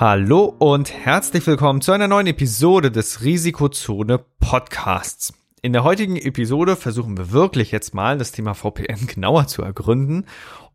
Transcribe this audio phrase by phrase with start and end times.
[0.00, 5.32] Hallo und herzlich willkommen zu einer neuen Episode des Risikozone Podcasts.
[5.60, 10.26] In der heutigen Episode versuchen wir wirklich jetzt mal das Thema VPN genauer zu ergründen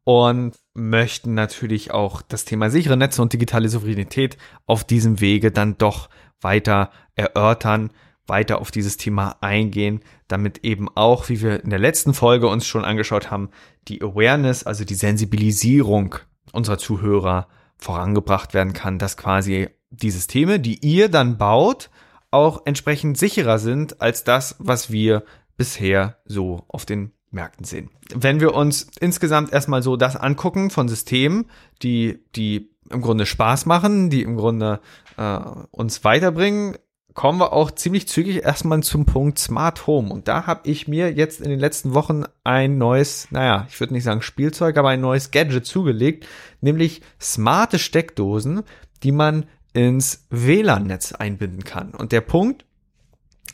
[0.04, 5.78] und möchten natürlich auch das Thema sichere Netze und digitale Souveränität auf diesem Wege dann
[5.78, 6.10] doch
[6.42, 7.92] weiter erörtern,
[8.28, 12.68] weiter auf dieses Thema eingehen, damit eben auch, wie wir in der letzten Folge uns
[12.68, 13.52] schon angeschaut haben,
[13.88, 16.16] die Awareness, also die Sensibilisierung
[16.52, 17.48] unserer Zuhörer
[17.84, 21.90] vorangebracht werden kann, dass quasi die Systeme, die ihr dann baut,
[22.32, 25.24] auch entsprechend sicherer sind als das, was wir
[25.56, 27.90] bisher so auf den Märkten sehen.
[28.14, 31.46] Wenn wir uns insgesamt erstmal so das angucken von Systemen,
[31.82, 34.80] die, die im Grunde Spaß machen, die im Grunde
[35.18, 35.40] äh,
[35.72, 36.78] uns weiterbringen,
[37.14, 40.12] kommen wir auch ziemlich zügig erstmal zum Punkt Smart Home.
[40.12, 43.94] Und da habe ich mir jetzt in den letzten Wochen ein neues, naja, ich würde
[43.94, 46.26] nicht sagen Spielzeug, aber ein neues Gadget zugelegt,
[46.62, 48.64] nämlich smarte Steckdosen,
[49.04, 51.92] die man ins WLAN-Netz einbinden kann.
[51.92, 52.66] Und der Punkt,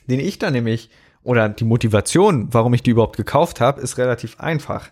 [0.08, 0.90] den ich da nämlich,
[1.24, 4.90] oder die Motivation, warum ich die überhaupt gekauft habe, ist relativ einfach.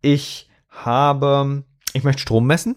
[0.00, 2.76] Ich habe, ich möchte Strom messen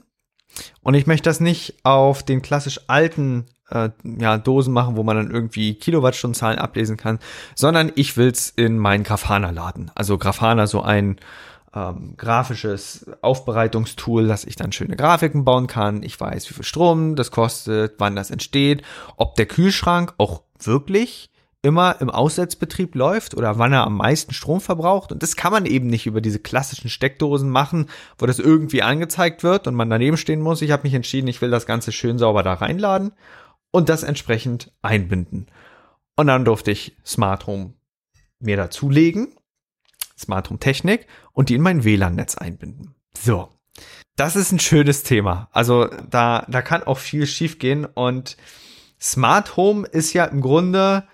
[0.82, 5.18] und ich möchte das nicht auf den klassisch alten äh, ja, Dosen machen, wo man
[5.18, 7.20] dann irgendwie Kilowattstundzahlen ablesen kann,
[7.56, 9.92] sondern ich will's in meinen Grafana laden.
[9.96, 11.18] Also Grafana so ein
[11.76, 16.04] ähm, grafisches Aufbereitungstool, dass ich dann schöne Grafiken bauen kann.
[16.04, 18.84] Ich weiß, wie viel Strom das kostet, wann das entsteht,
[19.18, 21.30] ob der Kühlschrank auch wirklich
[21.64, 25.14] immer im Aussetzbetrieb läuft oder wann er am meisten Strom verbraucht.
[25.14, 27.88] Und das kann man eben nicht über diese klassischen Steckdosen machen,
[28.18, 30.62] wo das irgendwie angezeigt wird und man daneben stehen muss.
[30.62, 33.14] Ich habe mich entschieden, ich will das Ganze schön sauber da reinladen
[33.74, 35.48] und das entsprechend einbinden.
[36.16, 37.74] Und dann durfte ich Smart Home
[38.40, 39.36] mir dazulegen,
[40.18, 42.96] Smart Home Technik und die in mein WLAN-Netz einbinden.
[43.18, 43.50] So.
[44.16, 45.50] Das ist ein schönes Thema.
[45.52, 48.38] Also da, da kann auch viel schiefgehen und
[49.02, 51.08] Smart Home ist ja im Grunde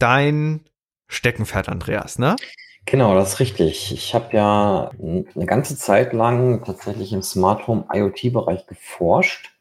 [0.00, 0.68] dein
[1.06, 2.34] Steckenpferd, Andreas, ne?
[2.86, 3.92] Genau, das ist richtig.
[3.92, 9.57] Ich habe ja eine ganze Zeit lang tatsächlich im Smart Home IoT-Bereich geforscht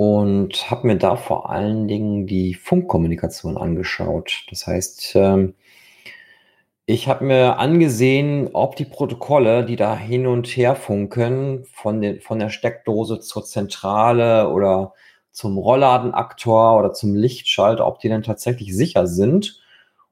[0.00, 4.46] und habe mir da vor allen Dingen die Funkkommunikation angeschaut.
[4.48, 5.52] Das heißt, ähm,
[6.86, 12.22] ich habe mir angesehen, ob die Protokolle, die da hin und her funken, von, den,
[12.22, 14.94] von der Steckdose zur Zentrale oder
[15.32, 19.60] zum Rollladenaktor oder zum Lichtschalter, ob die denn tatsächlich sicher sind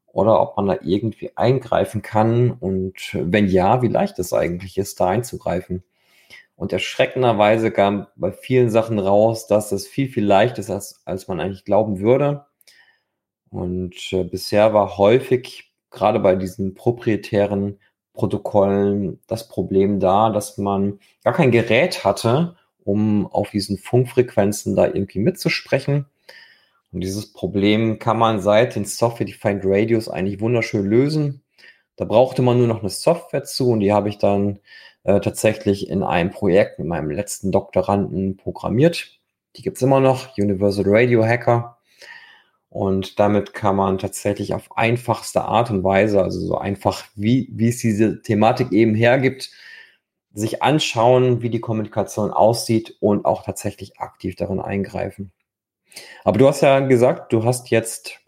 [0.04, 5.00] oder ob man da irgendwie eingreifen kann und wenn ja, wie leicht es eigentlich ist,
[5.00, 5.82] da einzugreifen.
[6.58, 11.28] Und erschreckenderweise kam bei vielen Sachen raus, dass es viel, viel leichter ist, als, als
[11.28, 12.46] man eigentlich glauben würde.
[13.48, 17.78] Und äh, bisher war häufig, gerade bei diesen proprietären
[18.12, 24.86] Protokollen, das Problem da, dass man gar kein Gerät hatte, um auf diesen Funkfrequenzen da
[24.86, 26.06] irgendwie mitzusprechen.
[26.90, 31.44] Und dieses Problem kann man seit den Software-Defined Radios eigentlich wunderschön lösen.
[31.94, 34.58] Da brauchte man nur noch eine Software zu und die habe ich dann
[35.04, 39.18] äh, tatsächlich in einem Projekt mit meinem letzten Doktoranden programmiert.
[39.56, 41.78] Die gibt es immer noch, Universal Radio Hacker.
[42.70, 47.68] Und damit kann man tatsächlich auf einfachste Art und Weise, also so einfach, wie, wie
[47.68, 49.50] es diese Thematik eben hergibt,
[50.34, 55.32] sich anschauen, wie die Kommunikation aussieht und auch tatsächlich aktiv darin eingreifen.
[56.24, 58.20] Aber du hast ja gesagt, du hast jetzt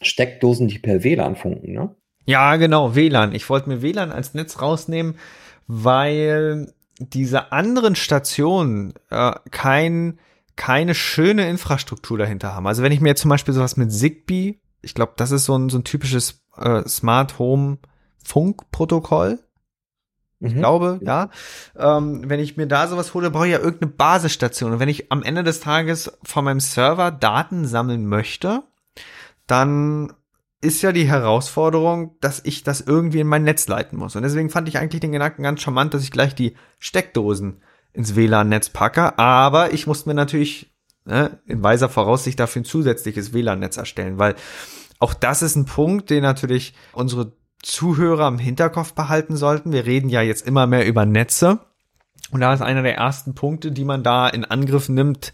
[0.00, 1.94] Steckdosen, die per WLAN funken, ne?
[2.24, 3.34] Ja, genau, WLAN.
[3.34, 5.18] Ich wollte mir WLAN als Netz rausnehmen,
[5.68, 10.18] weil diese anderen Stationen äh, kein,
[10.56, 12.66] keine schöne Infrastruktur dahinter haben.
[12.66, 15.56] Also wenn ich mir jetzt zum Beispiel sowas mit Zigbee, ich glaube, das ist so
[15.56, 17.78] ein, so ein typisches äh, Smart Home
[18.24, 19.38] Funkprotokoll.
[20.40, 20.58] Ich mhm.
[20.58, 21.30] glaube, ja.
[21.76, 24.72] Ähm, wenn ich mir da sowas hole, brauche ich ja irgendeine Basisstation.
[24.72, 28.62] Und wenn ich am Ende des Tages von meinem Server Daten sammeln möchte,
[29.46, 30.12] dann
[30.60, 34.16] ist ja die Herausforderung, dass ich das irgendwie in mein Netz leiten muss.
[34.16, 37.62] Und deswegen fand ich eigentlich den Gedanken ganz charmant, dass ich gleich die Steckdosen
[37.92, 39.18] ins WLAN-Netz packe.
[39.18, 40.74] Aber ich musste mir natürlich
[41.04, 44.34] ne, in weiser Voraussicht dafür ein zusätzliches WLAN-Netz erstellen, weil
[44.98, 47.32] auch das ist ein Punkt, den natürlich unsere
[47.62, 49.72] Zuhörer im Hinterkopf behalten sollten.
[49.72, 51.60] Wir reden ja jetzt immer mehr über Netze.
[52.30, 55.32] Und da ist einer der ersten Punkte, die man da in Angriff nimmt,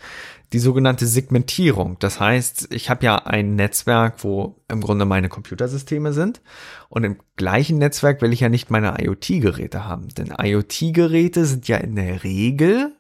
[0.52, 1.96] die sogenannte Segmentierung.
[1.98, 6.40] Das heißt, ich habe ja ein Netzwerk, wo im Grunde meine Computersysteme sind.
[6.88, 10.08] Und im gleichen Netzwerk will ich ja nicht meine IoT-Geräte haben.
[10.08, 12.92] Denn IoT-Geräte sind ja in der Regel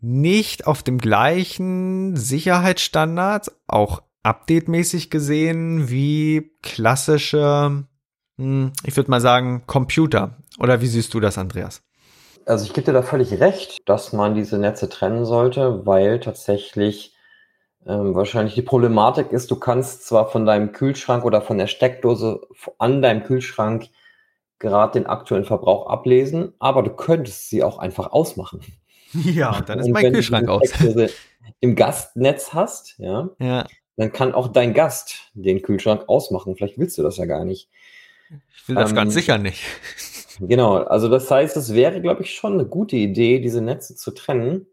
[0.00, 7.84] nicht auf dem gleichen Sicherheitsstandard, auch update-mäßig gesehen, wie klassische,
[8.38, 10.36] hm, ich würde mal sagen, Computer.
[10.58, 11.82] Oder wie siehst du das, Andreas?
[12.46, 17.16] Also ich gebe dir da völlig recht, dass man diese Netze trennen sollte, weil tatsächlich
[17.84, 22.40] ähm, wahrscheinlich die Problematik ist, du kannst zwar von deinem Kühlschrank oder von der Steckdose
[22.78, 23.88] an deinem Kühlschrank
[24.58, 28.60] gerade den aktuellen Verbrauch ablesen, aber du könntest sie auch einfach ausmachen.
[29.12, 30.68] Ja, dann ist mein Kühlschrank aus.
[31.60, 33.64] Im Gastnetz hast, ja, ja,
[33.96, 36.54] dann kann auch dein Gast den Kühlschrank ausmachen.
[36.54, 37.70] Vielleicht willst du das ja gar nicht.
[38.56, 39.62] Ich will das ähm, ganz sicher nicht.
[40.40, 44.10] Genau, also das heißt, es wäre, glaube ich, schon eine gute Idee, diese Netze zu
[44.12, 44.66] trennen.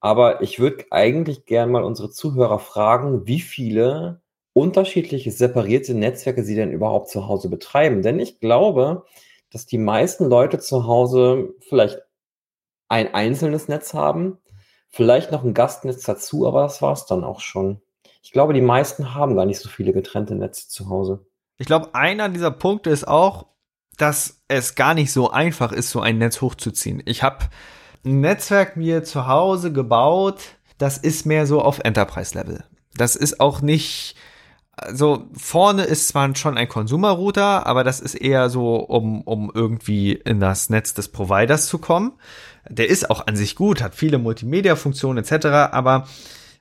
[0.00, 4.20] Aber ich würde eigentlich gern mal unsere Zuhörer fragen, wie viele
[4.52, 8.02] unterschiedliche separierte Netzwerke sie denn überhaupt zu Hause betreiben.
[8.02, 9.04] Denn ich glaube,
[9.50, 11.98] dass die meisten Leute zu Hause vielleicht
[12.88, 14.38] ein einzelnes Netz haben,
[14.88, 17.80] vielleicht noch ein Gastnetz dazu, aber das war es dann auch schon.
[18.22, 21.26] Ich glaube, die meisten haben gar nicht so viele getrennte Netze zu Hause.
[21.58, 23.46] Ich glaube, einer dieser Punkte ist auch,
[23.96, 27.02] dass es gar nicht so einfach ist, so ein Netz hochzuziehen.
[27.06, 27.46] Ich habe
[28.04, 30.40] ein Netzwerk mir zu Hause gebaut,
[30.78, 32.64] das ist mehr so auf Enterprise-Level.
[32.94, 34.14] Das ist auch nicht,
[34.72, 40.12] also vorne ist zwar schon ein Consumer-Router, aber das ist eher so, um, um irgendwie
[40.12, 42.12] in das Netz des Providers zu kommen.
[42.68, 46.06] Der ist auch an sich gut, hat viele Multimedia-Funktionen etc., aber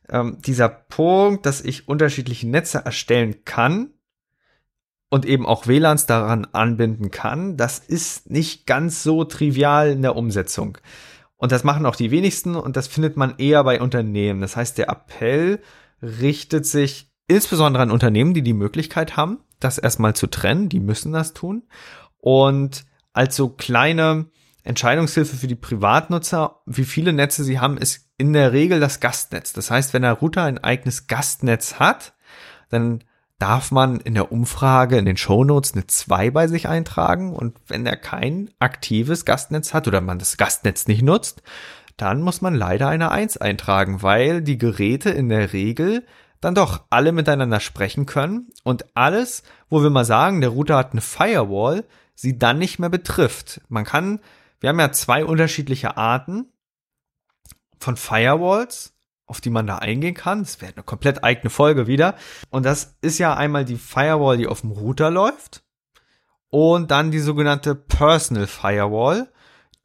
[0.09, 3.89] ähm, dieser Punkt, dass ich unterschiedliche Netze erstellen kann,
[5.09, 10.15] und eben auch WLANs daran anbinden kann, das ist nicht ganz so trivial in der
[10.15, 10.77] Umsetzung.
[11.37, 14.41] Und das machen auch die wenigsten und das findet man eher bei Unternehmen.
[14.41, 15.61] Das heißt, der Appell
[16.01, 20.69] richtet sich insbesondere an Unternehmen, die die Möglichkeit haben, das erstmal zu trennen.
[20.69, 21.63] Die müssen das tun.
[22.17, 24.27] Und als so kleine
[24.63, 29.53] Entscheidungshilfe für die Privatnutzer, wie viele Netze sie haben, ist in der Regel das Gastnetz.
[29.53, 32.13] Das heißt, wenn der Router ein eigenes Gastnetz hat,
[32.69, 33.03] dann
[33.39, 37.85] darf man in der Umfrage in den Shownotes eine 2 bei sich eintragen und wenn
[37.85, 41.43] er kein aktives Gastnetz hat oder man das Gastnetz nicht nutzt,
[41.97, 46.05] dann muss man leider eine 1 eintragen, weil die Geräte in der Regel
[46.41, 50.91] dann doch alle miteinander sprechen können und alles, wo wir mal sagen, der Router hat
[50.91, 53.61] eine Firewall, sie dann nicht mehr betrifft.
[53.67, 54.19] Man kann,
[54.59, 56.51] wir haben ja zwei unterschiedliche Arten
[57.79, 58.94] von Firewalls
[59.27, 60.44] auf die man da eingehen kann.
[60.44, 62.16] Das wäre eine komplett eigene Folge wieder.
[62.50, 65.63] Und das ist ja einmal die Firewall, die auf dem Router läuft.
[66.50, 69.31] Und dann die sogenannte Personal Firewall,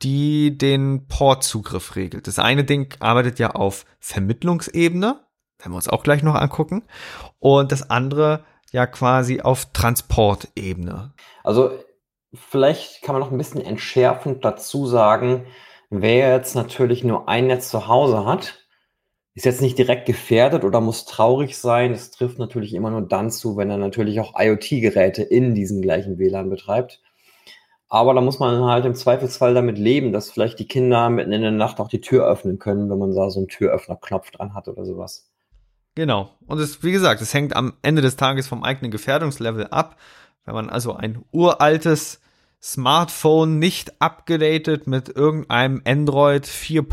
[0.03, 2.27] die den Portzugriff regelt.
[2.27, 5.21] Das eine Ding arbeitet ja auf Vermittlungsebene,
[5.59, 6.85] werden wir uns auch gleich noch angucken.
[7.39, 11.13] Und das andere ja quasi auf Transportebene.
[11.43, 11.73] Also
[12.35, 15.47] vielleicht kann man noch ein bisschen entschärfend dazu sagen,
[15.91, 18.61] wer jetzt natürlich nur ein Netz zu Hause hat,
[19.35, 21.93] ist jetzt nicht direkt gefährdet oder muss traurig sein.
[21.93, 26.19] Es trifft natürlich immer nur dann zu, wenn er natürlich auch IoT-Geräte in diesem gleichen
[26.19, 27.01] WLAN betreibt.
[27.89, 31.43] Aber da muss man halt im Zweifelsfall damit leben, dass vielleicht die Kinder mitten in
[31.43, 34.69] der Nacht auch die Tür öffnen können, wenn man da so einen Türöffnerknopf dran hat
[34.69, 35.29] oder sowas.
[35.97, 36.31] Genau.
[36.47, 39.97] Und es, wie gesagt, es hängt am Ende des Tages vom eigenen Gefährdungslevel ab.
[40.45, 42.21] Wenn man also ein uraltes
[42.63, 46.85] Smartphone nicht abgedatet mit irgendeinem Android 4.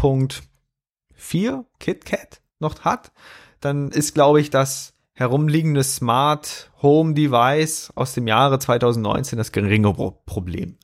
[1.17, 3.11] 4 KitKat noch hat,
[3.59, 9.93] dann ist, glaube ich, das herumliegende Smart Home Device aus dem Jahre 2019 das geringe
[10.25, 10.77] Problem.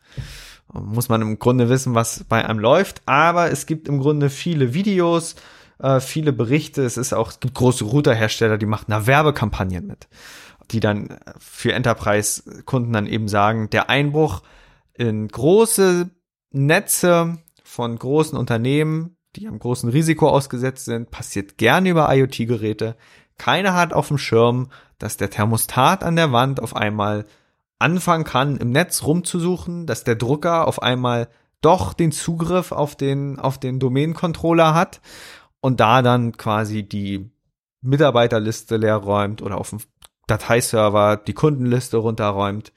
[0.74, 4.74] Muss man im Grunde wissen, was bei einem läuft, aber es gibt im Grunde viele
[4.74, 5.36] Videos,
[5.78, 6.84] äh, viele Berichte.
[6.84, 10.08] Es ist auch, es gibt große Routerhersteller, die machen da Werbekampagnen mit,
[10.72, 14.42] die dann für Enterprise-Kunden dann eben sagen, der Einbruch
[14.96, 16.10] in große
[16.50, 22.96] Netze von großen Unternehmen die am großen Risiko ausgesetzt sind, passiert gerne über IoT-Geräte.
[23.38, 27.26] Keiner hat auf dem Schirm, dass der Thermostat an der Wand auf einmal
[27.80, 31.28] anfangen kann, im Netz rumzusuchen, dass der Drucker auf einmal
[31.62, 35.02] doch den Zugriff auf den, auf den Domain-Controller hat
[35.62, 37.30] und da dann quasi die
[37.82, 39.80] Mitarbeiterliste leer räumt oder auf dem
[40.28, 42.72] Dateiserver, die Kundenliste runterräumt.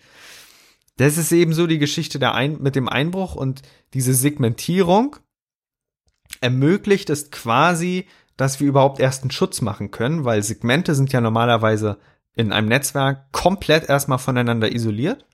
[0.96, 5.16] Das ist eben so die Geschichte der Ein mit dem Einbruch und diese Segmentierung
[6.40, 8.06] ermöglicht es quasi,
[8.36, 11.98] dass wir überhaupt erst einen Schutz machen können, weil Segmente sind ja normalerweise
[12.34, 15.24] in einem Netzwerk komplett erstmal voneinander isoliert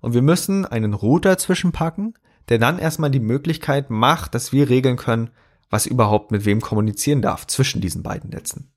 [0.00, 2.14] und wir müssen einen Router zwischenpacken,
[2.48, 5.30] der dann erstmal die Möglichkeit macht, dass wir regeln können,
[5.70, 8.72] was überhaupt mit wem kommunizieren darf zwischen diesen beiden Netzen.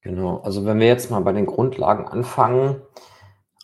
[0.00, 2.80] Genau, also wenn wir jetzt mal bei den Grundlagen anfangen,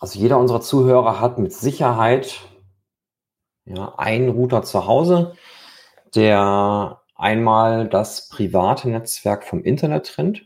[0.00, 2.40] also jeder unserer Zuhörer hat mit Sicherheit
[3.64, 5.34] ja, einen Router zu Hause,
[6.14, 10.44] der einmal das private Netzwerk vom Internet trennt.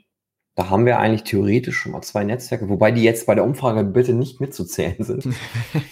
[0.55, 3.83] Da haben wir eigentlich theoretisch schon mal zwei Netzwerke, wobei die jetzt bei der Umfrage
[3.85, 5.27] bitte nicht mitzuzählen sind.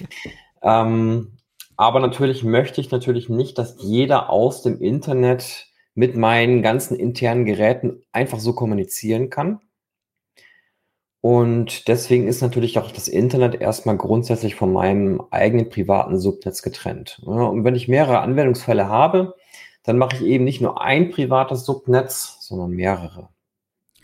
[0.62, 1.38] ähm,
[1.76, 7.44] aber natürlich möchte ich natürlich nicht, dass jeder aus dem Internet mit meinen ganzen internen
[7.46, 9.60] Geräten einfach so kommunizieren kann.
[11.20, 17.20] Und deswegen ist natürlich auch das Internet erstmal grundsätzlich von meinem eigenen privaten Subnetz getrennt.
[17.24, 19.34] Und wenn ich mehrere Anwendungsfälle habe,
[19.84, 23.28] dann mache ich eben nicht nur ein privates Subnetz, sondern mehrere.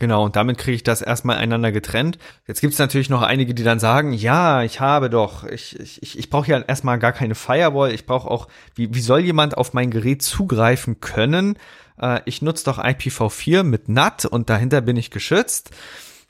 [0.01, 2.17] Genau, und damit kriege ich das erstmal einander getrennt.
[2.47, 6.17] Jetzt gibt es natürlich noch einige, die dann sagen, ja, ich habe doch, ich, ich,
[6.17, 9.73] ich brauche ja erstmal gar keine Firewall, ich brauche auch, wie, wie soll jemand auf
[9.73, 11.55] mein Gerät zugreifen können?
[12.01, 15.69] Äh, ich nutze doch IPv4 mit NAT und dahinter bin ich geschützt.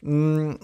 [0.01, 0.60] Hm,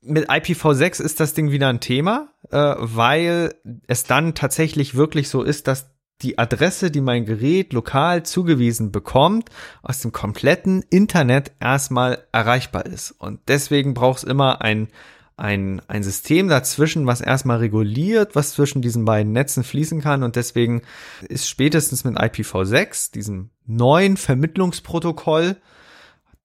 [0.00, 3.54] mit IPv6 ist das Ding wieder ein Thema, äh, weil
[3.86, 5.90] es dann tatsächlich wirklich so ist, dass
[6.22, 9.50] die Adresse, die mein Gerät lokal zugewiesen bekommt,
[9.82, 13.12] aus dem kompletten Internet erstmal erreichbar ist.
[13.12, 14.88] Und deswegen braucht es immer ein,
[15.36, 20.24] ein, ein System dazwischen, was erstmal reguliert, was zwischen diesen beiden Netzen fließen kann.
[20.24, 20.82] Und deswegen
[21.28, 25.56] ist spätestens mit IPv6, diesem neuen Vermittlungsprotokoll,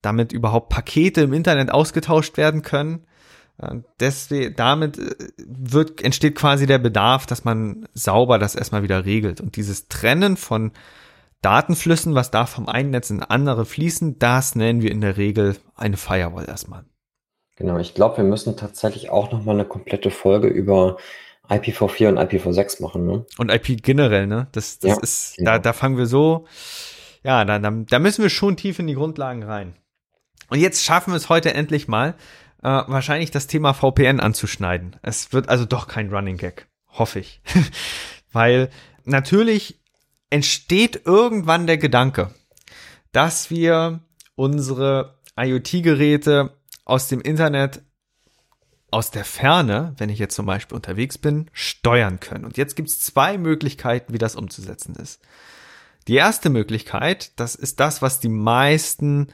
[0.02, 3.06] damit überhaupt Pakete im Internet ausgetauscht werden können,
[4.00, 9.40] Deswegen, damit äh, wird, entsteht quasi der Bedarf, dass man sauber das erstmal wieder regelt.
[9.40, 10.72] Und dieses Trennen von
[11.40, 15.56] Datenflüssen, was da vom einen Netz in andere fließen, das nennen wir in der Regel
[15.76, 16.84] eine Firewall erstmal.
[17.56, 20.96] Genau, ich glaube, wir müssen tatsächlich auch nochmal eine komplette Folge über
[21.48, 23.26] IPv4 und IPv6 machen, ne?
[23.38, 24.48] Und IP generell, ne?
[24.52, 25.52] Das, das ja, ist, genau.
[25.52, 26.46] da, da fangen wir so,
[27.22, 29.76] ja, da, da, da müssen wir schon tief in die Grundlagen rein.
[30.48, 32.14] Und jetzt schaffen wir es heute endlich mal,
[32.64, 34.96] äh, wahrscheinlich das Thema VPN anzuschneiden.
[35.02, 37.40] Es wird also doch kein Running Gag, hoffe ich.
[38.32, 38.70] Weil
[39.04, 39.80] natürlich
[40.30, 42.34] entsteht irgendwann der Gedanke,
[43.12, 44.00] dass wir
[44.34, 47.82] unsere IoT-Geräte aus dem Internet
[48.90, 52.44] aus der Ferne, wenn ich jetzt zum Beispiel unterwegs bin, steuern können.
[52.44, 55.20] Und jetzt gibt es zwei Möglichkeiten, wie das umzusetzen ist.
[56.08, 59.28] Die erste Möglichkeit, das ist das, was die meisten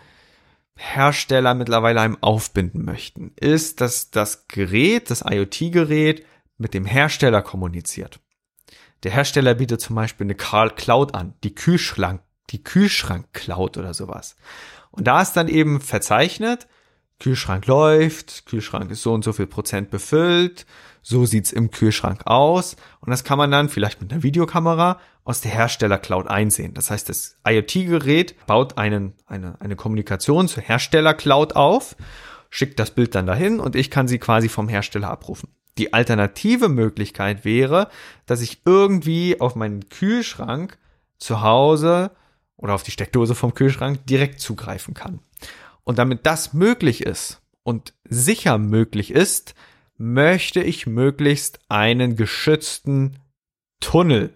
[0.81, 6.25] Hersteller mittlerweile einem aufbinden möchten, ist, dass das Gerät, das IoT-Gerät
[6.57, 8.19] mit dem Hersteller kommuniziert.
[9.03, 14.37] Der Hersteller bietet zum Beispiel eine Cloud an, die Kühlschrank, die Kühlschrank-Cloud oder sowas.
[14.91, 16.67] Und da ist dann eben verzeichnet,
[17.21, 20.67] Kühlschrank läuft, Kühlschrank ist so und so viel Prozent befüllt,
[21.03, 22.77] so sieht's im Kühlschrank aus.
[23.01, 26.75] Und das kann man dann vielleicht mit einer Videokamera aus der Hersteller-Cloud einsehen.
[26.75, 31.95] Das heißt, das IoT-Gerät baut einen, eine, eine Kommunikation zur Hersteller-Cloud auf,
[32.49, 35.51] schickt das Bild dann dahin und ich kann sie quasi vom Hersteller abrufen.
[35.79, 37.89] Die alternative Möglichkeit wäre,
[38.27, 40.79] dass ich irgendwie auf meinen Kühlschrank
[41.19, 42.11] zu Hause
[42.57, 45.21] oder auf die Steckdose vom Kühlschrank direkt zugreifen kann.
[45.85, 49.55] Und damit das möglich ist und sicher möglich ist,
[49.97, 53.19] möchte ich möglichst einen geschützten
[53.81, 54.35] Tunnel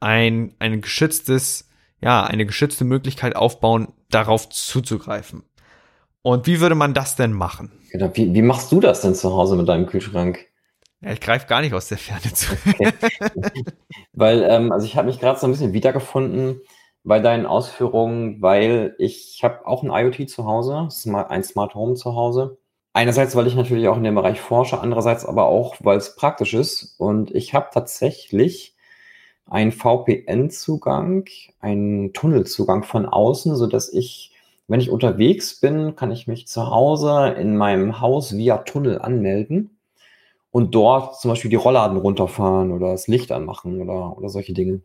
[0.00, 1.68] ein, ein geschütztes,
[2.00, 5.42] ja, eine geschützte Möglichkeit aufbauen, darauf zuzugreifen.
[6.22, 7.72] Und wie würde man das denn machen?
[7.90, 10.44] Genau, wie, wie machst du das denn zu Hause mit deinem Kühlschrank?
[11.00, 12.52] Ja, ich greife gar nicht aus der Ferne zu.
[12.78, 12.92] Okay.
[14.12, 16.60] weil, ähm, also ich habe mich gerade so ein bisschen wiedergefunden
[17.06, 20.88] bei deinen Ausführungen, weil ich habe auch ein IoT zu Hause,
[21.28, 22.58] ein Smart Home zu Hause.
[22.92, 26.52] Einerseits, weil ich natürlich auch in dem Bereich forsche, andererseits aber auch, weil es praktisch
[26.52, 26.96] ist.
[26.98, 28.74] Und ich habe tatsächlich
[29.48, 31.26] einen VPN-Zugang,
[31.60, 34.32] einen Tunnelzugang von außen, so dass ich,
[34.66, 39.78] wenn ich unterwegs bin, kann ich mich zu Hause in meinem Haus via Tunnel anmelden
[40.50, 44.80] und dort zum Beispiel die Rollladen runterfahren oder das Licht anmachen oder, oder solche Dinge.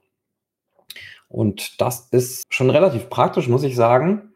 [1.32, 4.34] Und das ist schon relativ praktisch, muss ich sagen.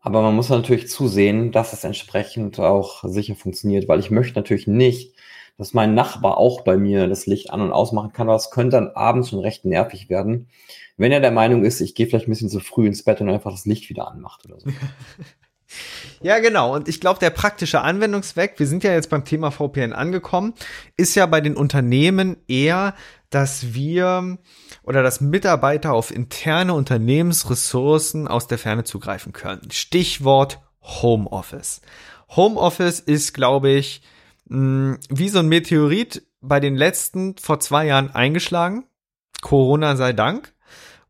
[0.00, 4.66] Aber man muss natürlich zusehen, dass es entsprechend auch sicher funktioniert, weil ich möchte natürlich
[4.66, 5.14] nicht,
[5.58, 8.88] dass mein Nachbar auch bei mir das Licht an- und ausmachen kann, es könnte dann
[8.88, 10.48] abends schon recht nervig werden,
[10.96, 13.30] wenn er der Meinung ist, ich gehe vielleicht ein bisschen zu früh ins Bett und
[13.30, 14.70] einfach das Licht wieder anmacht oder so.
[16.20, 16.74] Ja, genau.
[16.74, 20.52] Und ich glaube, der praktische Anwendungszweck, wir sind ja jetzt beim Thema VPN angekommen,
[20.98, 22.94] ist ja bei den Unternehmen eher,
[23.34, 24.38] dass wir
[24.82, 29.70] oder dass Mitarbeiter auf interne Unternehmensressourcen aus der Ferne zugreifen können.
[29.70, 31.80] Stichwort Homeoffice.
[32.30, 34.02] Homeoffice ist, glaube ich,
[34.46, 38.84] mh, wie so ein Meteorit bei den letzten vor zwei Jahren eingeschlagen.
[39.40, 40.52] Corona sei Dank.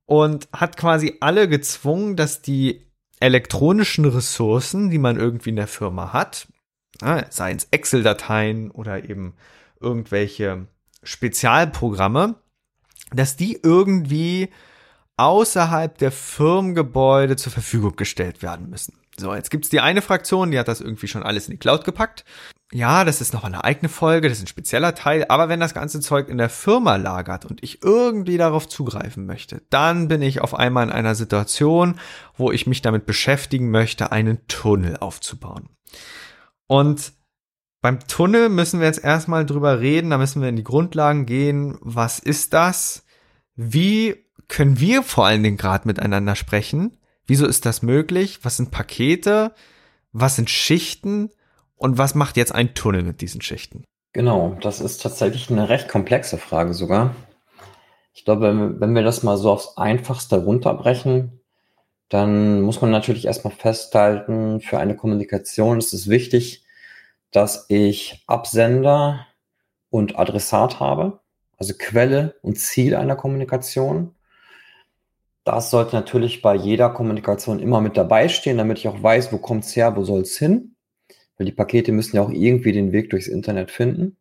[0.07, 2.87] Und hat quasi alle gezwungen, dass die
[3.21, 6.49] elektronischen Ressourcen, die man irgendwie in der Firma hat,
[7.31, 9.35] seien es Excel-Dateien oder eben
[9.81, 10.67] irgendwelche
[11.03, 12.37] Spezialprogramme,
[13.13, 14.51] dass die irgendwie
[15.17, 18.95] außerhalb der Firmengebäude zur Verfügung gestellt werden müssen.
[19.19, 21.85] So, jetzt gibt's die eine Fraktion, die hat das irgendwie schon alles in die Cloud
[21.85, 22.25] gepackt.
[22.73, 25.75] Ja, das ist noch eine eigene Folge, das ist ein spezieller Teil, aber wenn das
[25.75, 30.41] ganze Zeug in der Firma lagert und ich irgendwie darauf zugreifen möchte, dann bin ich
[30.41, 32.01] auf einmal in einer Situation,
[32.35, 35.69] wo ich mich damit beschäftigen möchte, einen Tunnel aufzubauen.
[36.67, 37.13] Und
[37.83, 41.77] beim Tunnel müssen wir jetzt erstmal drüber reden, da müssen wir in die Grundlagen gehen.
[41.81, 43.05] Was ist das?
[43.57, 46.97] Wie können wir vor allen Dingen gerade miteinander sprechen?
[47.27, 48.45] Wieso ist das möglich?
[48.45, 49.53] Was sind Pakete?
[50.13, 51.31] Was sind Schichten?
[51.77, 53.85] Und was macht jetzt ein Tunnel mit diesen Schichten?
[54.13, 57.17] Genau, das ist tatsächlich eine recht komplexe Frage sogar.
[58.15, 61.41] Ich glaube, wenn wir das mal so aufs Einfachste runterbrechen,
[62.09, 66.63] dann muss man natürlich erstmal festhalten, für eine Kommunikation ist es wichtig,
[67.33, 69.27] dass ich Absender
[69.91, 71.21] und Adressat habe,
[71.59, 74.15] also Quelle und Ziel einer Kommunikation.
[75.45, 79.39] Das sollte natürlich bei jeder Kommunikation immer mit dabei stehen, damit ich auch weiß, wo
[79.39, 80.77] kommt es her, wo soll es hin.
[81.37, 84.17] Weil die Pakete müssen ja auch irgendwie den Weg durchs Internet finden.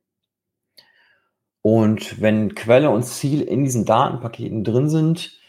[1.62, 5.40] Und wenn Quelle und Ziel in diesen Datenpaketen drin sind,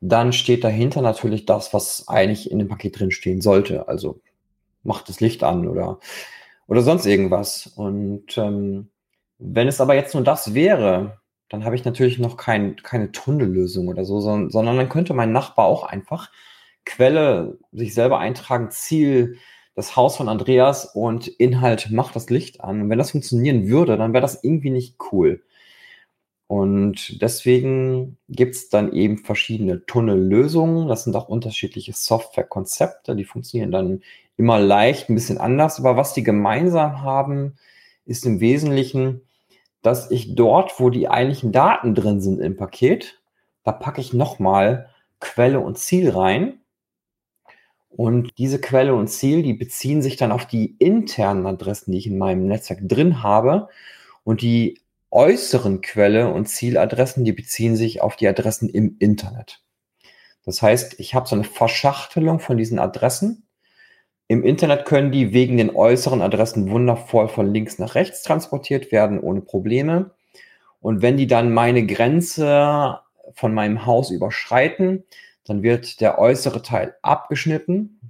[0.00, 3.88] dann steht dahinter natürlich das, was eigentlich in dem Paket drin stehen sollte.
[3.88, 4.20] Also
[4.82, 5.98] macht das Licht an oder
[6.66, 7.66] oder sonst irgendwas.
[7.66, 8.90] Und ähm,
[9.38, 13.88] wenn es aber jetzt nur das wäre, dann habe ich natürlich noch kein, keine Tunnellösung
[13.88, 16.30] oder so, sondern, sondern dann könnte mein Nachbar auch einfach
[16.84, 19.38] Quelle sich selber eintragen, Ziel
[19.74, 22.80] das Haus von Andreas und Inhalt macht das Licht an.
[22.80, 25.42] Und wenn das funktionieren würde, dann wäre das irgendwie nicht cool.
[26.48, 30.86] Und deswegen gibt es dann eben verschiedene Tunnellösungen.
[30.86, 34.02] Das sind auch unterschiedliche Softwarekonzepte, die funktionieren dann
[34.36, 35.78] immer leicht, ein bisschen anders.
[35.78, 37.56] Aber was die gemeinsam haben,
[38.04, 39.22] ist im Wesentlichen,
[39.82, 43.20] dass ich dort, wo die eigentlichen Daten drin sind im Paket,
[43.64, 46.60] da packe ich nochmal Quelle und Ziel rein.
[47.88, 52.06] Und diese Quelle und Ziel, die beziehen sich dann auf die internen Adressen, die ich
[52.06, 53.68] in meinem Netzwerk drin habe.
[54.22, 54.80] Und die
[55.16, 59.62] äußeren Quelle und Zieladressen, die beziehen sich auf die Adressen im Internet.
[60.44, 63.46] Das heißt, ich habe so eine Verschachtelung von diesen Adressen
[64.28, 69.20] im Internet können die wegen den äußeren Adressen wundervoll von links nach rechts transportiert werden,
[69.20, 70.10] ohne Probleme.
[70.80, 72.98] Und wenn die dann meine Grenze
[73.34, 75.04] von meinem Haus überschreiten,
[75.44, 78.00] dann wird der äußere Teil abgeschnitten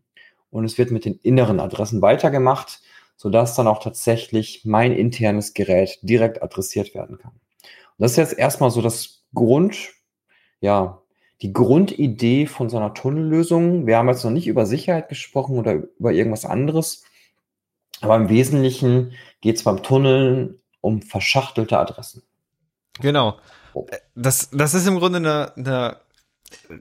[0.50, 2.80] und es wird mit den inneren Adressen weitergemacht,
[3.16, 7.32] sodass dann auch tatsächlich mein internes Gerät direkt adressiert werden kann.
[7.32, 9.76] Und das ist jetzt erstmal so das Grund,
[10.60, 11.02] ja,
[11.42, 13.86] die Grundidee von so einer Tunnellösung.
[13.86, 17.04] Wir haben jetzt noch nicht über Sicherheit gesprochen oder über irgendwas anderes,
[18.00, 22.22] aber im Wesentlichen geht es beim Tunneln um verschachtelte Adressen.
[23.00, 23.38] Genau.
[23.74, 23.86] Oh.
[24.14, 26.00] Das, das ist im Grunde eine, eine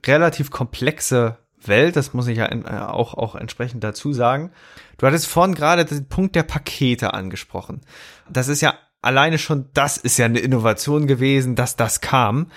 [0.06, 4.52] relativ komplexe Welt, das muss ich ja äh, auch, auch entsprechend dazu sagen.
[4.98, 7.82] Du hattest vorhin gerade den Punkt der Pakete angesprochen.
[8.30, 12.48] Das ist ja alleine schon, das ist ja eine Innovation gewesen, dass das kam.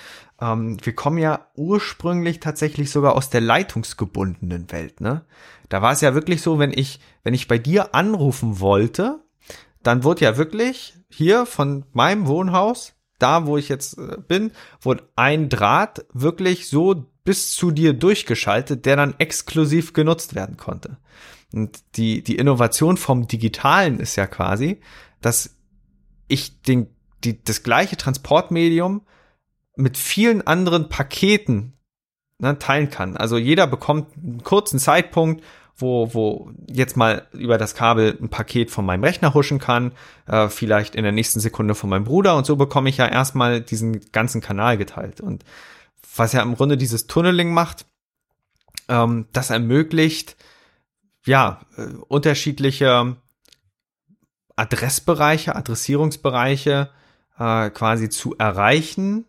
[0.41, 5.25] Ähm, wir kommen ja ursprünglich tatsächlich sogar aus der leitungsgebundenen Welt, ne?
[5.69, 9.23] Da war es ja wirklich so, wenn ich, wenn ich bei dir anrufen wollte,
[9.83, 15.09] dann wurde ja wirklich hier von meinem Wohnhaus, da wo ich jetzt äh, bin, wurde
[15.17, 20.97] ein Draht wirklich so bis zu dir durchgeschaltet, der dann exklusiv genutzt werden konnte.
[21.53, 24.81] Und die, die Innovation vom Digitalen ist ja quasi,
[25.21, 25.55] dass
[26.27, 26.87] ich den,
[27.25, 29.03] die, das gleiche Transportmedium
[29.77, 31.75] mit vielen anderen Paketen
[32.39, 33.15] ne, teilen kann.
[33.19, 35.45] Also jeder bekommt einen kurzen Zeitpunkt,
[35.77, 39.93] wo, wo jetzt mal über das Kabel ein Paket von meinem Rechner huschen kann,
[40.29, 43.61] äh, vielleicht in der nächsten Sekunde von meinem Bruder und so bekomme ich ja erstmal
[43.61, 45.21] diesen ganzen Kanal geteilt.
[45.21, 45.45] Und
[46.17, 47.87] was ja im Grunde dieses Tunneling macht,
[48.89, 50.37] ähm, das ermöglicht,
[51.25, 53.17] ja, äh, unterschiedliche
[54.57, 56.91] Adressbereiche, Adressierungsbereiche
[57.39, 59.27] äh, quasi zu erreichen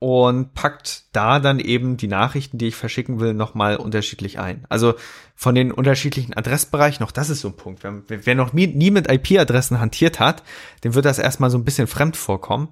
[0.00, 4.66] und packt da dann eben die Nachrichten, die ich verschicken will, nochmal unterschiedlich ein.
[4.68, 4.94] Also
[5.34, 7.84] von den unterschiedlichen Adressbereichen, noch das ist so ein Punkt.
[7.84, 10.42] Wer, wer noch nie, nie mit IP-Adressen hantiert hat,
[10.82, 12.68] dem wird das erstmal so ein bisschen fremd vorkommen.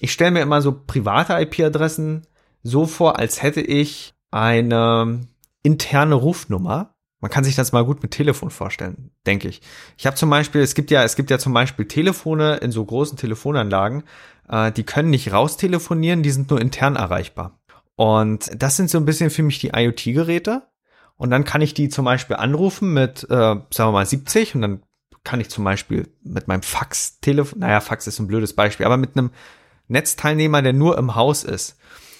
[0.00, 2.26] Ich stelle mir immer so private IP-Adressen
[2.62, 5.26] so vor, als hätte ich eine
[5.62, 6.94] interne Rufnummer.
[7.20, 9.60] Man kann sich das mal gut mit Telefon vorstellen, denke ich.
[9.96, 12.84] Ich habe zum Beispiel, es gibt ja, es gibt ja zum Beispiel Telefone in so
[12.84, 14.04] großen Telefonanlagen,
[14.48, 17.58] äh, die können nicht raustelefonieren, die sind nur intern erreichbar.
[17.96, 20.62] Und das sind so ein bisschen für mich die IoT-Geräte.
[21.16, 24.62] Und dann kann ich die zum Beispiel anrufen mit, äh, sagen wir mal, 70 und
[24.62, 24.82] dann
[25.24, 29.16] kann ich zum Beispiel mit meinem Fax-Telefon, naja, Fax ist ein blödes Beispiel, aber mit
[29.16, 29.32] einem
[29.88, 31.76] Netzteilnehmer, der nur im Haus ist.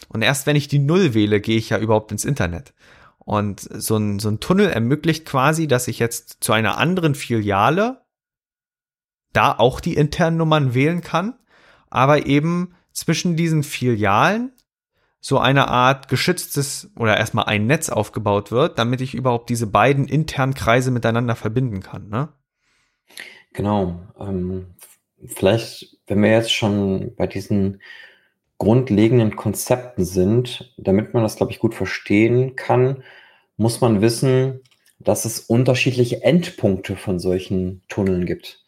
[0.09, 2.75] Und erst wenn ich die Null wähle, gehe ich ja überhaupt ins Internet.
[3.19, 8.03] Und so ein, so ein Tunnel ermöglicht quasi, dass ich jetzt zu einer anderen Filiale
[9.33, 11.35] da auch die internen Nummern wählen kann,
[11.91, 14.53] aber eben zwischen diesen Filialen
[15.21, 20.09] so eine Art geschütztes oder erstmal ein Netz aufgebaut wird, damit ich überhaupt diese beiden
[20.09, 22.09] internen Kreise miteinander verbinden kann.
[22.09, 22.31] Ne?
[23.53, 24.01] Genau.
[24.19, 24.75] Ähm,
[25.27, 27.81] vielleicht, wenn wir jetzt schon bei diesen
[28.59, 33.05] grundlegenden Konzepten sind, damit man das, glaube ich, gut verstehen kann,
[33.57, 34.61] muss man wissen,
[34.99, 38.65] dass es unterschiedliche Endpunkte von solchen Tunneln gibt.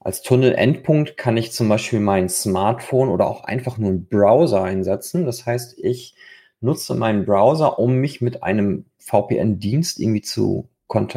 [0.00, 5.24] Als Tunnelendpunkt kann ich zum Beispiel mein Smartphone oder auch einfach nur einen Browser einsetzen.
[5.24, 6.14] Das heißt, ich
[6.60, 10.68] nutze meinen Browser, um mich mit einem VPN-Dienst irgendwie zu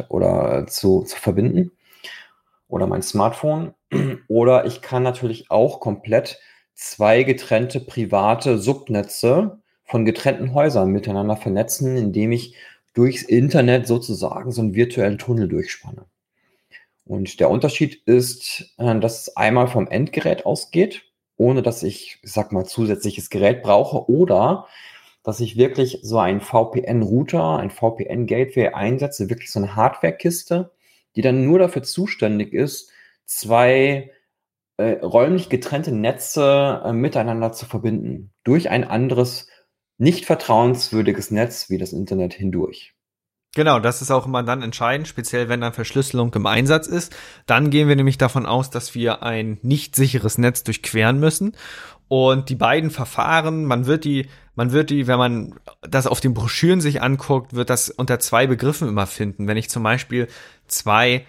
[0.09, 1.71] oder zu, zu verbinden
[2.67, 3.73] oder mein Smartphone.
[4.27, 6.39] Oder ich kann natürlich auch komplett
[6.73, 12.55] zwei getrennte private Subnetze von getrennten Häusern miteinander vernetzen, indem ich
[12.93, 16.05] durchs Internet sozusagen so einen virtuellen Tunnel durchspanne.
[17.05, 21.03] Und der Unterschied ist, äh, dass es einmal vom Endgerät ausgeht,
[21.37, 24.67] ohne dass ich, ich sag mal, zusätzliches Gerät brauche oder
[25.23, 30.71] dass ich wirklich so einen VPN-Router, ein VPN-Gateway einsetze, wirklich so eine Hardware-Kiste,
[31.15, 32.91] die dann nur dafür zuständig ist,
[33.27, 34.11] zwei
[34.77, 38.33] äh, räumlich getrennte Netze äh, miteinander zu verbinden.
[38.43, 39.47] Durch ein anderes,
[39.97, 42.95] nicht vertrauenswürdiges Netz wie das Internet hindurch.
[43.55, 47.15] Genau, das ist auch immer dann entscheidend, speziell wenn dann Verschlüsselung im Einsatz ist.
[47.47, 51.55] Dann gehen wir nämlich davon aus, dass wir ein nicht sicheres Netz durchqueren müssen.
[52.07, 56.35] Und die beiden Verfahren, man wird die, man wird die, wenn man das auf den
[56.35, 59.47] Broschüren sich anguckt, wird das unter zwei Begriffen immer finden.
[59.47, 60.27] Wenn ich zum Beispiel
[60.67, 61.25] zwei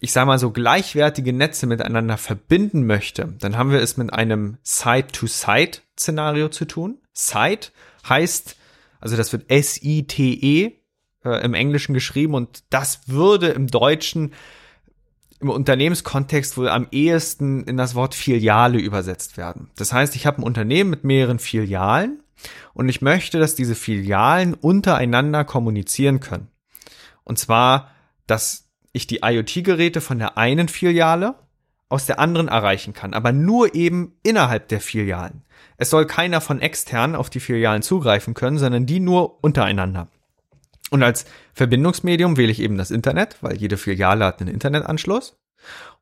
[0.00, 4.58] ich sage mal so gleichwertige Netze miteinander verbinden möchte, dann haben wir es mit einem
[4.62, 6.98] Site-to-Site-Szenario zu tun.
[7.12, 7.70] Site
[8.08, 8.56] heißt,
[9.00, 10.72] also das wird S-I-T-E
[11.24, 14.34] äh, im Englischen geschrieben und das würde im Deutschen
[15.40, 19.70] im Unternehmenskontext wohl am ehesten in das Wort Filiale übersetzt werden.
[19.76, 22.22] Das heißt, ich habe ein Unternehmen mit mehreren Filialen
[22.74, 26.48] und ich möchte, dass diese Filialen untereinander kommunizieren können.
[27.22, 27.90] Und zwar,
[28.26, 31.34] dass ich die IoT-Geräte von der einen Filiale
[31.88, 35.42] aus der anderen erreichen kann, aber nur eben innerhalb der Filialen.
[35.76, 40.08] Es soll keiner von extern auf die Filialen zugreifen können, sondern die nur untereinander.
[40.90, 41.24] Und als
[41.54, 45.38] Verbindungsmedium wähle ich eben das Internet, weil jede Filiale hat einen Internetanschluss.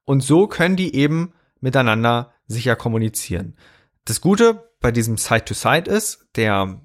[0.05, 3.57] Und so können die eben miteinander sicher kommunizieren.
[4.05, 6.81] Das Gute bei diesem Site-to-Site -Site ist, der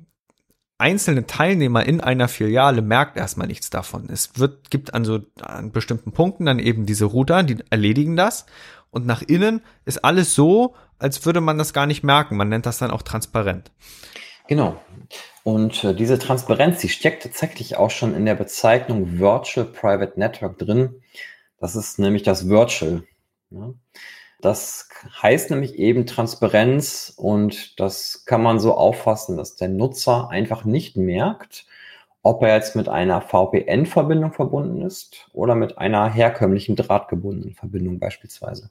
[0.81, 4.09] einzelne Teilnehmer in einer Filiale merkt erstmal nichts davon.
[4.11, 8.45] Es wird, gibt an so an bestimmten Punkten dann eben diese Router, die erledigen das.
[8.89, 12.35] Und nach innen ist alles so, als würde man das gar nicht merken.
[12.35, 13.71] Man nennt das dann auch transparent.
[14.47, 14.81] Genau.
[15.43, 20.57] Und äh, diese Transparenz, die steckt tatsächlich auch schon in der Bezeichnung Virtual Private Network
[20.57, 21.01] drin.
[21.59, 23.03] Das ist nämlich das Virtual.
[23.51, 23.73] Ja.
[24.41, 24.89] Das
[25.21, 30.97] heißt nämlich eben Transparenz und das kann man so auffassen, dass der Nutzer einfach nicht
[30.97, 31.65] merkt,
[32.23, 38.69] ob er jetzt mit einer VPN-Verbindung verbunden ist oder mit einer herkömmlichen drahtgebundenen Verbindung beispielsweise.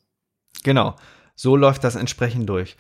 [0.63, 0.95] Genau,
[1.35, 2.77] so läuft das entsprechend durch.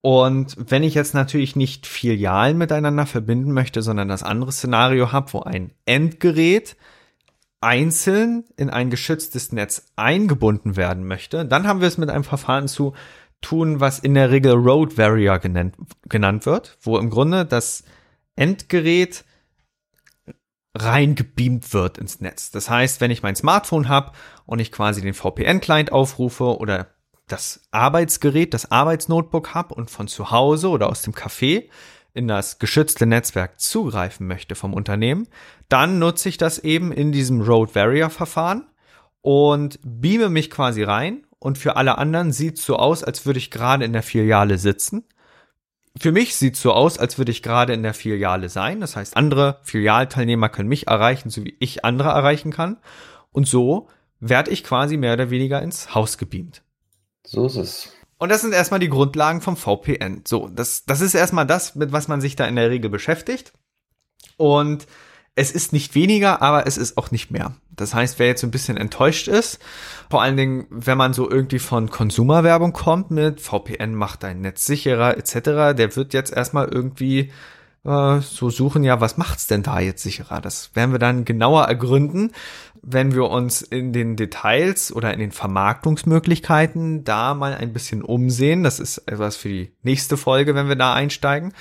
[0.00, 5.32] Und wenn ich jetzt natürlich nicht Filialen miteinander verbinden möchte, sondern das andere Szenario habe,
[5.32, 6.76] wo ein Endgerät
[7.64, 12.68] einzeln in ein geschütztes Netz eingebunden werden möchte, dann haben wir es mit einem Verfahren
[12.68, 12.92] zu
[13.40, 15.76] tun, was in der Regel Road Barrier genannt,
[16.08, 17.84] genannt wird, wo im Grunde das
[18.36, 19.24] Endgerät
[20.76, 22.50] reingebeamt wird ins Netz.
[22.50, 24.12] Das heißt, wenn ich mein Smartphone habe
[24.44, 26.88] und ich quasi den VPN-Client aufrufe oder
[27.28, 31.68] das Arbeitsgerät, das Arbeitsnotebook habe und von zu Hause oder aus dem Café
[32.14, 35.28] in das geschützte Netzwerk zugreifen möchte vom Unternehmen,
[35.68, 38.66] dann nutze ich das eben in diesem Road Barrier Verfahren
[39.20, 43.38] und beame mich quasi rein und für alle anderen sieht es so aus, als würde
[43.38, 45.04] ich gerade in der Filiale sitzen.
[45.96, 48.80] für mich sieht so aus, als würde ich gerade in der Filiale sein.
[48.80, 52.78] Das heißt, andere Filialteilnehmer können mich erreichen, so wie ich andere erreichen kann.
[53.30, 56.62] Und so werde ich quasi mehr oder weniger ins Haus gebeamt.
[57.24, 57.92] So ist es.
[58.18, 60.22] Und das sind erstmal die Grundlagen vom VPN.
[60.26, 63.52] So, das, das ist erstmal das, mit was man sich da in der Regel beschäftigt.
[64.36, 64.86] Und
[65.36, 67.56] es ist nicht weniger, aber es ist auch nicht mehr.
[67.70, 69.58] Das heißt, wer jetzt so ein bisschen enttäuscht ist,
[70.08, 74.64] vor allen Dingen, wenn man so irgendwie von Konsumerwerbung kommt mit VPN macht dein Netz
[74.64, 77.32] sicherer etc., der wird jetzt erstmal irgendwie
[77.84, 80.40] äh, so suchen, ja, was macht's denn da jetzt sicherer?
[80.40, 82.30] Das werden wir dann genauer ergründen,
[82.86, 88.62] wenn wir uns in den Details oder in den Vermarktungsmöglichkeiten da mal ein bisschen umsehen.
[88.62, 91.54] Das ist etwas für die nächste Folge, wenn wir da einsteigen.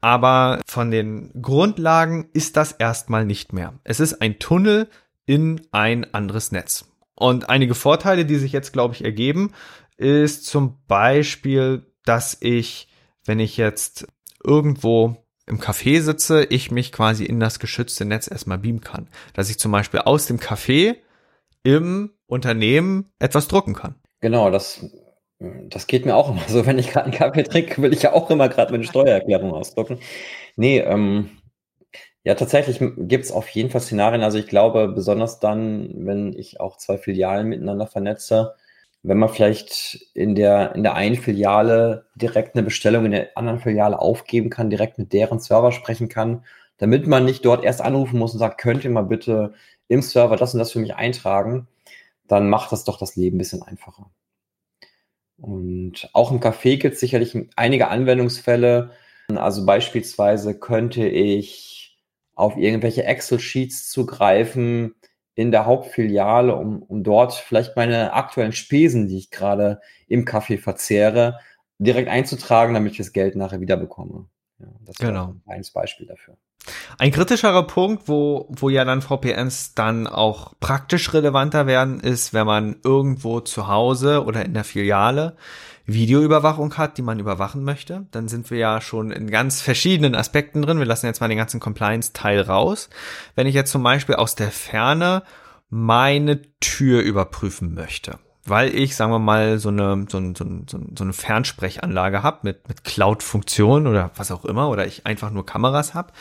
[0.00, 3.74] Aber von den Grundlagen ist das erstmal nicht mehr.
[3.84, 4.88] Es ist ein Tunnel
[5.26, 6.86] in ein anderes Netz.
[7.14, 9.52] Und einige Vorteile, die sich jetzt, glaube ich, ergeben,
[9.98, 12.88] ist zum Beispiel, dass ich,
[13.26, 14.06] wenn ich jetzt
[14.42, 19.08] irgendwo im Café sitze, ich mich quasi in das geschützte Netz erstmal beamen kann.
[19.34, 20.96] Dass ich zum Beispiel aus dem Café
[21.62, 23.96] im Unternehmen etwas drucken kann.
[24.20, 24.86] Genau, das
[25.40, 28.12] das geht mir auch immer so, wenn ich gerade einen Kaffee trinke, will ich ja
[28.12, 29.98] auch immer gerade meine Steuererklärung ausdrucken.
[30.56, 31.30] Nee, ähm,
[32.24, 34.22] ja, tatsächlich gibt es auf jeden Fall Szenarien.
[34.22, 38.54] Also ich glaube, besonders dann, wenn ich auch zwei Filialen miteinander vernetze,
[39.02, 43.60] wenn man vielleicht in der, in der einen Filiale direkt eine Bestellung in der anderen
[43.60, 46.44] Filiale aufgeben kann, direkt mit deren Server sprechen kann,
[46.76, 49.54] damit man nicht dort erst anrufen muss und sagt, könnt ihr mal bitte
[49.88, 51.66] im Server das und das für mich eintragen,
[52.28, 54.10] dann macht das doch das Leben ein bisschen einfacher.
[55.38, 58.90] Und auch im Café gibt es sicherlich einige Anwendungsfälle.
[59.34, 61.98] Also beispielsweise könnte ich
[62.34, 64.94] auf irgendwelche Excel-Sheets zugreifen
[65.34, 70.60] in der Hauptfiliale, um, um dort vielleicht meine aktuellen Spesen, die ich gerade im Café
[70.60, 71.38] verzehre,
[71.78, 74.26] direkt einzutragen, damit ich das Geld nachher wieder bekomme.
[74.58, 75.34] Ja, das genau.
[75.46, 76.36] ein Beispiel dafür.
[76.98, 82.46] Ein kritischerer Punkt, wo, wo ja dann VPNs dann auch praktisch relevanter werden, ist, wenn
[82.46, 85.36] man irgendwo zu Hause oder in der Filiale
[85.92, 88.06] Videoüberwachung hat, die man überwachen möchte.
[88.10, 90.78] Dann sind wir ja schon in ganz verschiedenen Aspekten drin.
[90.78, 92.90] Wir lassen jetzt mal den ganzen Compliance-Teil raus.
[93.34, 95.22] Wenn ich jetzt zum Beispiel aus der Ferne
[95.68, 98.18] meine Tür überprüfen möchte
[98.50, 102.40] weil ich, sagen wir mal, so eine, so, ein, so, ein, so eine Fernsprechanlage habe
[102.42, 106.12] mit, mit Cloud-Funktion oder was auch immer, oder ich einfach nur Kameras habe.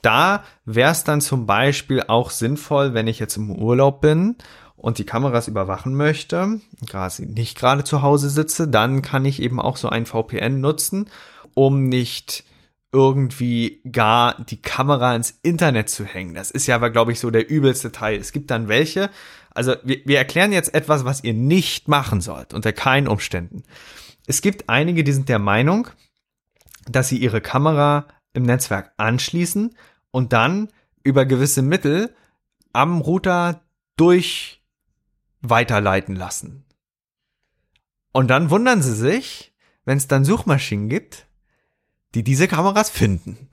[0.00, 4.36] Da wäre es dann zum Beispiel auch sinnvoll, wenn ich jetzt im Urlaub bin
[4.84, 9.58] und die Kameras überwachen möchte, quasi nicht gerade zu Hause sitze, dann kann ich eben
[9.58, 11.08] auch so ein VPN nutzen,
[11.54, 12.44] um nicht
[12.92, 16.34] irgendwie gar die Kamera ins Internet zu hängen.
[16.34, 18.20] Das ist ja aber, glaube ich, so der übelste Teil.
[18.20, 19.08] Es gibt dann welche,
[19.52, 23.62] also wir, wir erklären jetzt etwas, was ihr nicht machen sollt, unter keinen Umständen.
[24.26, 25.88] Es gibt einige, die sind der Meinung,
[26.90, 29.74] dass sie ihre Kamera im Netzwerk anschließen
[30.10, 30.68] und dann
[31.02, 32.14] über gewisse Mittel
[32.74, 33.62] am Router
[33.96, 34.60] durch
[35.48, 36.64] weiterleiten lassen.
[38.12, 39.52] Und dann wundern sie sich,
[39.84, 41.26] wenn es dann Suchmaschinen gibt,
[42.14, 43.48] die diese Kameras finden.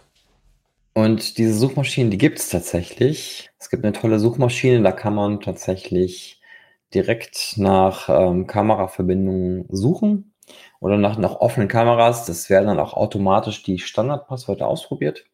[0.94, 3.50] Und diese Suchmaschinen, die gibt es tatsächlich.
[3.58, 6.42] Es gibt eine tolle Suchmaschine, da kann man tatsächlich
[6.94, 10.34] direkt nach ähm, Kameraverbindungen suchen
[10.80, 12.26] oder nach, nach offenen Kameras.
[12.26, 15.26] Das werden dann auch automatisch die Standardpasswörter ausprobiert.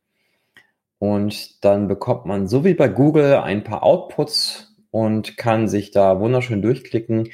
[0.99, 6.19] Und dann bekommt man so wie bei Google ein paar Outputs und kann sich da
[6.19, 7.29] wunderschön durchklicken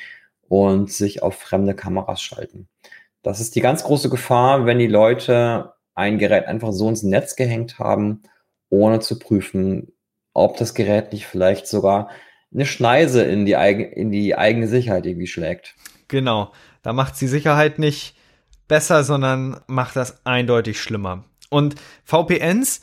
[0.48, 2.68] und sich auf fremde Kameras schalten.
[3.22, 7.36] Das ist die ganz große Gefahr, wenn die Leute ein Gerät einfach so ins Netz
[7.36, 8.24] gehängt haben,
[8.70, 9.94] ohne zu prüfen,
[10.34, 12.10] ob das Gerät nicht vielleicht sogar
[12.54, 15.76] eine Schneise in die, eigen, in die eigene Sicherheit irgendwie schlägt.
[16.08, 18.16] Genau, da macht die Sicherheit nicht
[18.68, 21.24] besser, sondern macht das eindeutig schlimmer.
[21.50, 22.82] Und VPNs,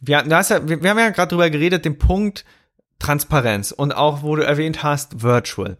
[0.00, 2.44] wir, ja, wir, wir haben ja gerade drüber geredet, den Punkt
[3.02, 5.76] Transparenz und auch, wo du erwähnt hast, Virtual.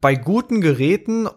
[0.00, 1.28] Bei guten Geräten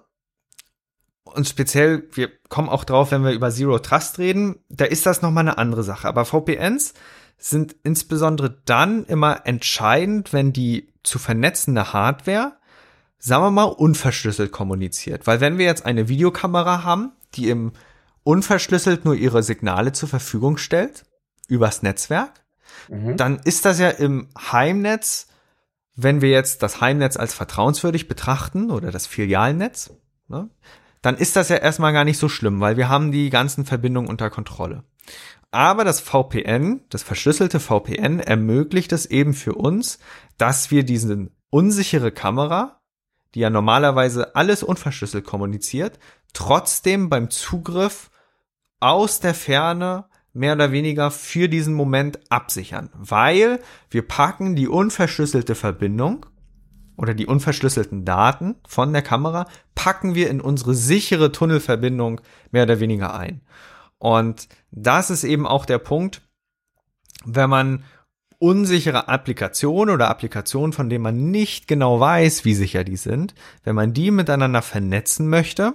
[1.23, 5.21] und speziell, wir kommen auch drauf, wenn wir über Zero Trust reden, da ist das
[5.21, 6.07] nochmal eine andere Sache.
[6.07, 6.95] Aber VPNs
[7.37, 12.57] sind insbesondere dann immer entscheidend, wenn die zu vernetzende Hardware,
[13.19, 15.27] sagen wir mal, unverschlüsselt kommuniziert.
[15.27, 17.73] Weil wenn wir jetzt eine Videokamera haben, die im
[18.23, 21.05] unverschlüsselt nur ihre Signale zur Verfügung stellt,
[21.47, 22.43] übers Netzwerk,
[22.89, 23.17] mhm.
[23.17, 25.27] dann ist das ja im Heimnetz,
[25.95, 29.91] wenn wir jetzt das Heimnetz als vertrauenswürdig betrachten oder das Filialnetz,
[30.27, 30.49] ne,
[31.01, 34.09] dann ist das ja erstmal gar nicht so schlimm, weil wir haben die ganzen Verbindungen
[34.09, 34.83] unter Kontrolle.
[35.51, 39.99] Aber das VPN, das verschlüsselte VPN, ermöglicht es eben für uns,
[40.37, 42.81] dass wir diese unsichere Kamera,
[43.33, 45.99] die ja normalerweise alles unverschlüsselt kommuniziert,
[46.33, 48.11] trotzdem beim Zugriff
[48.79, 50.05] aus der Ferne
[50.37, 56.25] mehr oder weniger für diesen Moment absichern, weil wir packen die unverschlüsselte Verbindung
[56.95, 62.21] oder die unverschlüsselten Daten von der Kamera packen wir in unsere sichere Tunnelverbindung
[62.51, 63.41] mehr oder weniger ein.
[63.97, 66.21] Und das ist eben auch der Punkt,
[67.25, 67.83] wenn man
[68.39, 73.75] unsichere Applikationen oder Applikationen, von denen man nicht genau weiß, wie sicher die sind, wenn
[73.75, 75.73] man die miteinander vernetzen möchte,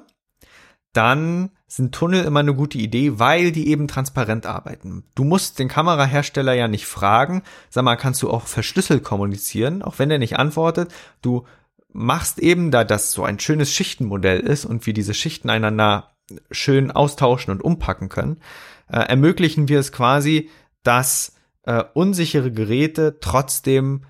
[0.93, 5.05] dann sind Tunnel immer eine gute Idee, weil die eben transparent arbeiten.
[5.15, 9.99] Du musst den Kamerahersteller ja nicht fragen, sag mal, kannst du auch verschlüsselt kommunizieren, auch
[9.99, 10.93] wenn er nicht antwortet.
[11.23, 11.47] Du
[11.89, 16.13] machst eben, da das so ein schönes Schichtenmodell ist und wir diese Schichten einander
[16.51, 18.43] schön austauschen und umpacken können,
[18.89, 20.51] äh, ermöglichen wir es quasi,
[20.83, 24.05] dass äh, unsichere Geräte trotzdem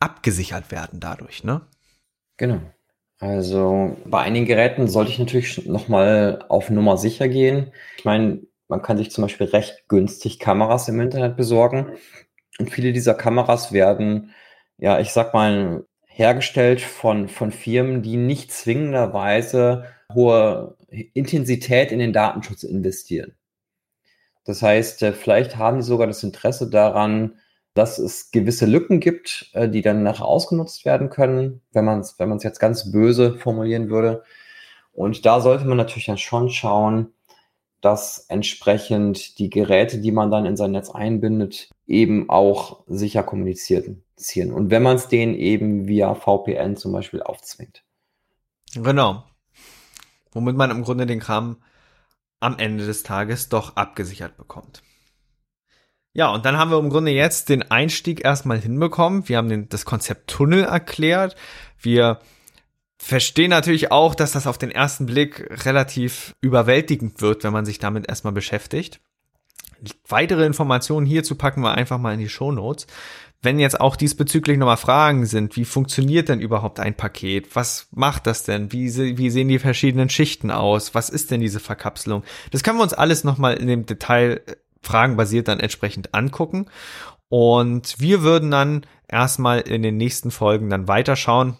[0.00, 1.60] abgesichert werden dadurch, ne?
[2.38, 2.60] Genau.
[3.20, 7.70] Also bei einigen Geräten sollte ich natürlich nochmal auf Nummer sicher gehen.
[7.98, 11.98] Ich meine, man kann sich zum Beispiel recht günstig Kameras im Internet besorgen.
[12.58, 14.32] Und viele dieser Kameras werden,
[14.78, 22.12] ja, ich sag mal, hergestellt von, von Firmen, die nicht zwingenderweise hohe Intensität in den
[22.12, 23.36] Datenschutz investieren.
[24.44, 27.39] Das heißt, äh, vielleicht haben die sogar das Interesse daran,
[27.74, 32.18] dass es gewisse Lücken gibt, äh, die dann nachher ausgenutzt werden können, wenn man es
[32.18, 34.24] wenn jetzt ganz böse formulieren würde.
[34.92, 37.12] Und da sollte man natürlich dann schon schauen,
[37.80, 44.04] dass entsprechend die Geräte, die man dann in sein Netz einbindet, eben auch sicher kommunizieren.
[44.52, 47.82] Und wenn man es denen eben via VPN zum Beispiel aufzwingt.
[48.74, 49.24] Genau.
[50.32, 51.62] Womit man im Grunde den Kram
[52.38, 54.82] am Ende des Tages doch abgesichert bekommt.
[56.12, 59.28] Ja, und dann haben wir im Grunde jetzt den Einstieg erstmal hinbekommen.
[59.28, 61.36] Wir haben den, das Konzept Tunnel erklärt.
[61.78, 62.18] Wir
[62.98, 67.78] verstehen natürlich auch, dass das auf den ersten Blick relativ überwältigend wird, wenn man sich
[67.78, 69.00] damit erstmal beschäftigt.
[70.06, 72.86] Weitere Informationen hierzu packen wir einfach mal in die Show Notes.
[73.40, 77.56] Wenn jetzt auch diesbezüglich nochmal Fragen sind, wie funktioniert denn überhaupt ein Paket?
[77.56, 78.70] Was macht das denn?
[78.72, 80.94] Wie, wie sehen die verschiedenen Schichten aus?
[80.94, 82.22] Was ist denn diese Verkapselung?
[82.50, 86.66] Das können wir uns alles nochmal in dem Detail äh, fragenbasiert dann entsprechend angucken.
[87.28, 91.56] Und wir würden dann erstmal in den nächsten Folgen dann weiterschauen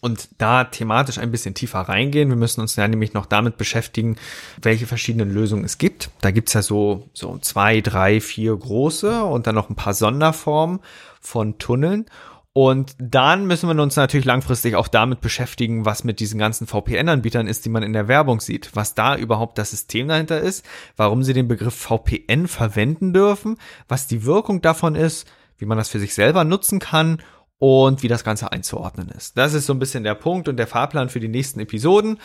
[0.00, 2.28] und da thematisch ein bisschen tiefer reingehen.
[2.28, 4.16] Wir müssen uns ja nämlich noch damit beschäftigen,
[4.62, 6.10] welche verschiedenen Lösungen es gibt.
[6.20, 10.80] Da gibt's ja so, so zwei, drei, vier große und dann noch ein paar Sonderformen
[11.20, 12.06] von Tunneln.
[12.52, 17.46] Und dann müssen wir uns natürlich langfristig auch damit beschäftigen, was mit diesen ganzen VPN-Anbietern
[17.46, 20.64] ist, die man in der Werbung sieht, was da überhaupt das System dahinter ist,
[20.96, 25.88] warum sie den Begriff VPN verwenden dürfen, was die Wirkung davon ist, wie man das
[25.88, 27.22] für sich selber nutzen kann
[27.58, 29.36] und wie das Ganze einzuordnen ist.
[29.36, 32.18] Das ist so ein bisschen der Punkt und der Fahrplan für die nächsten Episoden.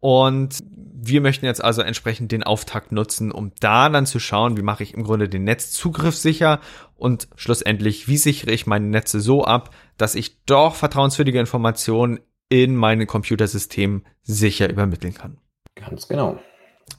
[0.00, 0.62] Und
[1.00, 4.82] wir möchten jetzt also entsprechend den Auftakt nutzen, um da dann zu schauen, wie mache
[4.82, 6.60] ich im Grunde den Netzzugriff sicher
[6.96, 12.74] und schlussendlich, wie sichere ich meine Netze so ab, dass ich doch vertrauenswürdige Informationen in
[12.76, 15.38] mein Computersystem sicher übermitteln kann.
[15.74, 16.38] Ganz genau.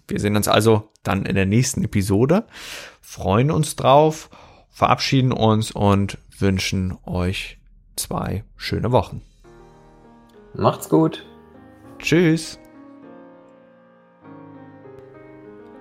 [0.08, 2.46] Wir sehen uns also dann in der nächsten Episode,
[3.02, 4.30] freuen uns drauf,
[4.70, 7.58] verabschieden uns und wünschen euch
[7.96, 9.22] zwei schöne Wochen.
[10.54, 11.26] Macht's gut.
[12.00, 12.60] Tschüss.